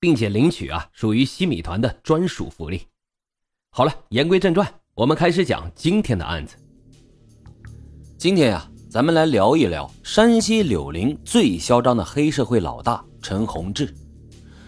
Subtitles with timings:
[0.00, 2.82] 并且领取啊，属于西米团的专属福利。
[3.70, 6.56] 好了，言归正传，我们开始讲今天的案子。
[8.16, 13.92] 今天呀，咱们来聊一聊山西柳林最嚣张的黑社会老大陈洪志。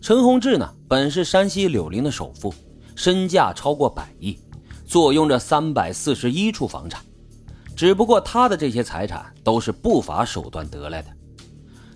[0.00, 2.52] 陈洪志呢，本是山西柳林的首富，
[2.96, 4.38] 身价超过百亿，
[4.84, 7.00] 坐拥着三百四十一处房产。
[7.74, 11.08] 只不过他的这些财产都是不法手段得来的。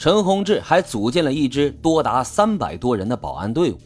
[0.00, 3.78] 陈洪志还组建了一支多达三百多人的保安队伍，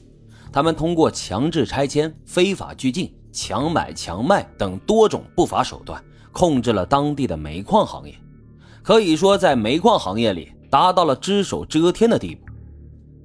[0.53, 8.15] 他们通过强制拆迁、非法拘禁、强买强卖等多种不法手段，控制了当地的煤矿行业。
[8.81, 12.47] 可以说，在煤矿行业里达到了只手遮天的地步。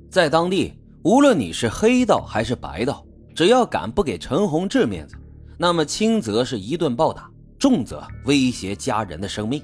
[0.09, 5.15] 在当地，无论你是黑道还是白道，只要敢不给陈洪志面子，
[5.59, 9.63] 那么轻则是一顿暴打，重则威胁家人的生命。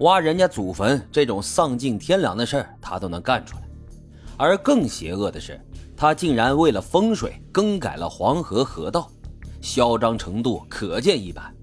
[0.00, 3.62] 挖人家祖坟这种丧尽天良的事儿，他都能干出来。
[4.38, 5.60] 而更邪恶的是，
[5.94, 9.10] 他竟然为了风水更改了黄河河道，
[9.60, 11.54] 嚣张程度可见一斑。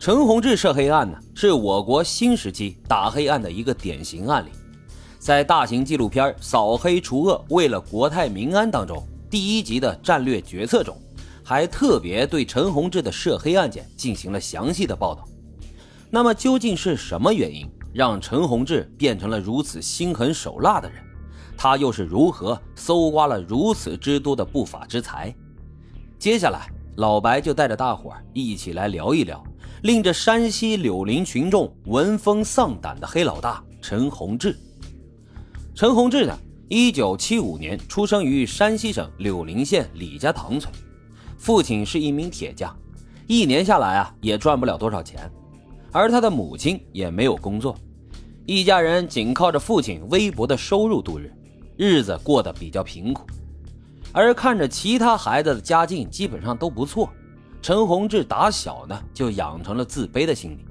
[0.00, 4.48] 陈洪志涉黑案呢，是我国新时期打黑案的一个典型案例。
[5.20, 10.96] 在大型纪录片《扫黑除恶，为了国泰民安》当中，第一集的战略决策中，
[11.44, 15.24] 还特别对陈洪志的涉黑案件进行了详细的报道。
[16.10, 21.02] 那么究竟是什么原因让陈洪志变成了如此心狠手辣的人？
[21.56, 25.34] 他又是如何搜刮了如此之多的不法之财？
[26.18, 29.42] 接下来，老白就带着大伙儿一起来聊一聊，
[29.82, 34.56] 令这山西柳林群众闻风丧胆的黑老大陈洪志。
[35.74, 36.36] 陈洪志呢，
[36.68, 40.72] 一九七五年出生于山西省柳林县李家塘村，
[41.38, 42.76] 父亲是一名铁匠，
[43.26, 45.30] 一年下来啊，也赚不了多少钱。
[45.92, 47.76] 而他的母亲也没有工作，
[48.46, 51.32] 一家人仅靠着父亲微薄的收入度日，
[51.76, 53.26] 日子过得比较贫苦。
[54.12, 57.08] 而看着其他孩子的家境基本上都不错，
[57.62, 60.64] 陈洪志打小呢就养成了自卑的心理，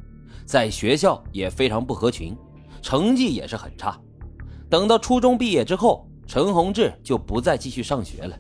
[0.46, 2.36] 在学校也非常不合群，
[2.81, 3.97] 成绩也是很差。
[4.69, 8.38] 等到初中毕业之后，陈洪志就不再继续上学了，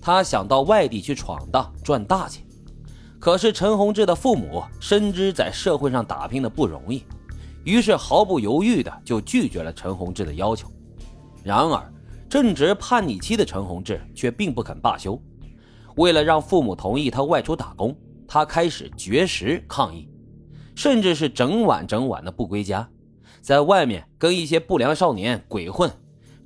[0.00, 2.45] 他想到外地去闯荡赚大钱。
[3.26, 7.02] 可是陈洪志的父母深知在社会上打拼的不容易，
[7.64, 10.70] 于是毫不犹豫的就拒绝了陈洪志的要求。
[11.42, 11.92] 然而，
[12.28, 15.20] 正值叛逆期的陈洪志却并不肯罢休。
[15.96, 17.92] 为了让父母同意他外出打工，
[18.28, 20.08] 他开始绝食抗议，
[20.76, 22.88] 甚至是整晚整晚的不归家，
[23.40, 25.90] 在外面跟一些不良少年鬼混，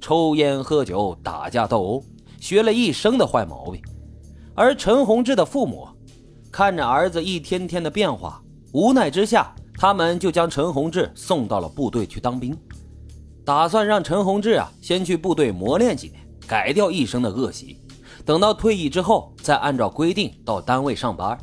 [0.01, 2.05] 抽烟喝酒、打架斗殴，
[2.41, 3.83] 学了一身的坏毛病。
[4.55, 5.87] 而陈洪志的父母。
[6.51, 12.57] 看着儿子一天天的变化，无奈之下，他们就将陈洪志送到了部队去当兵，
[13.45, 17.79] 打算让陈洪志啊先去部队磨练几年，改掉一生的恶习，
[18.25, 21.39] 等到退役之后再按照规定到单位上班，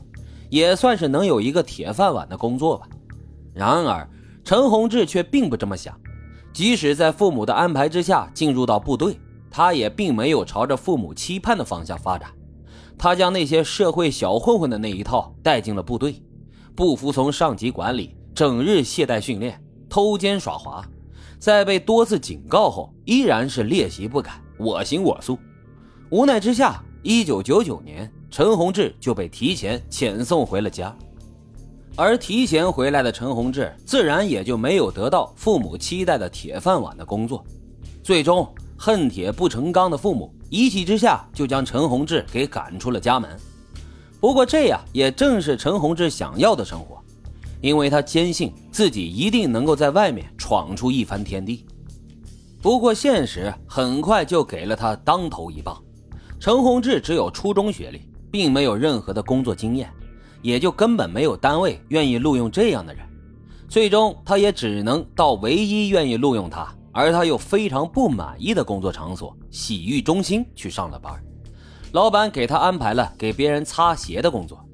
[0.50, 2.88] 也算是能有一个铁饭碗的工作吧。
[3.54, 4.08] 然而，
[4.44, 5.98] 陈洪志却并不这么想，
[6.54, 9.18] 即使在父母的安排之下进入到部队，
[9.50, 12.30] 他也并没有朝着父母期盼的方向发展。
[12.98, 16.22] 他将那些社会小混混的那一套带进了部队，
[16.76, 20.84] 不服从上级管理，整日懈怠训练，偷奸耍滑，
[21.38, 25.38] 在被多次警告后，依然是劣习不改，我行我素。
[26.10, 30.96] 无奈之下，一九九九年，陈洪志就被提前遣送回了家。
[31.96, 37.44] 而提前回来的陈洪志，自然也就没有得到父母期待的铁饭碗的工作，
[38.04, 38.48] 最终
[38.78, 40.34] 恨铁不成钢的父母。
[40.50, 43.30] 一气之下，就将陈洪志给赶出了家门。
[44.20, 47.02] 不过，这样也正是陈洪志想要的生活，
[47.62, 51.66] 因为他坚信自己一定能够在外面闯出一番天地。
[52.62, 55.78] 不过，现实很快就给了他当头一棒。
[56.40, 58.02] 陈洪志只有初中学历，
[58.32, 59.92] 并没有任何的工作经验，
[60.42, 63.04] 也就根本没有单位愿意录用这样的人。
[63.70, 66.74] 最终，他也只能到唯一愿意录用他。
[66.98, 71.14] 而他又非常不满意的工作场所——洗浴中心去上了班，
[71.92, 74.68] 老板给他安排了给别人擦鞋的工作。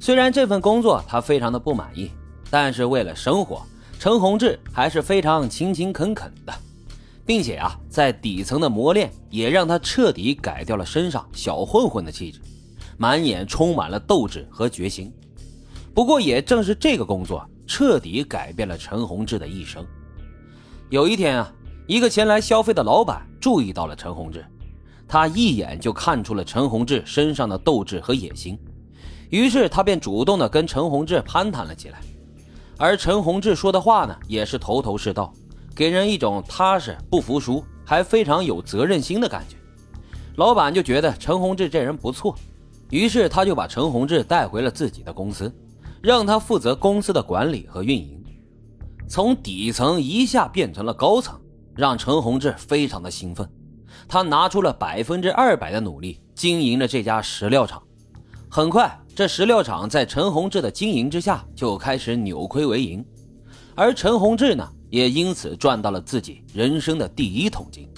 [0.00, 2.10] 虽然这份工作他非常的不满意，
[2.48, 3.60] 但是为了生活，
[3.98, 6.54] 陈洪志还是非常勤勤恳恳的，
[7.26, 12.40] 并且啊，在底层的磨练也让他彻底改掉了身上小混混的气质，
[12.96, 15.12] 满眼充满了斗志和决心。
[15.92, 19.86] 不过，也正是这个工作彻底改变了陈洪志的一生。
[20.90, 21.52] 有一天啊，
[21.88, 24.44] 一个前来消费的老板注意到了陈洪志，
[25.08, 28.58] 他一眼就看出了陈洪志身上的斗志和野心，
[29.30, 31.98] 于是他便主动的跟陈洪志攀谈了起来。
[32.76, 35.32] 而陈洪志说的话呢，也是头头是道，
[35.74, 39.56] 给人一种踏实、不服输，还非常有责任心的感觉。
[40.36, 42.36] 老板就觉得陈洪志这人不错，
[42.90, 45.50] 于是他就把陈洪志带回了自己的公司，
[46.02, 48.22] 让他负责公司的管理和运营，
[49.08, 51.40] 从底层一下变成了高层，
[51.78, 53.48] 让陈洪志非常的兴奋。
[54.08, 57.80] 他拿出了百分之二百的努力经营了这家石料厂，
[58.50, 63.04] 很快，这石料厂在陈洪志的经营之下就开始扭亏为盈，
[63.76, 67.88] 而陈洪志呢，也因此赚到了自己人生的第一桶金。